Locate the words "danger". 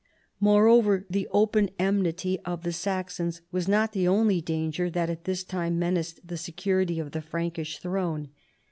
4.41-4.89